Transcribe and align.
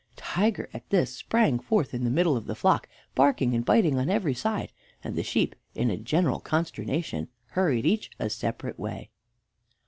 Tiger 0.15 0.67
at 0.73 0.89
this 0.89 1.15
sprang 1.15 1.59
forth 1.59 1.93
into 1.93 2.05
the 2.05 2.09
middle 2.09 2.35
of 2.35 2.47
the 2.47 2.55
flock, 2.55 2.89
barking 3.13 3.53
and 3.53 3.63
biting 3.63 3.99
on 3.99 4.09
every 4.09 4.33
side, 4.33 4.71
and 5.03 5.15
the 5.15 5.21
sheep, 5.21 5.53
in 5.75 5.91
a 5.91 5.97
general 5.97 6.39
consternation, 6.39 7.27
hurried 7.49 7.85
each 7.85 8.09
a 8.17 8.27
separate 8.27 8.79
way. 8.79 9.11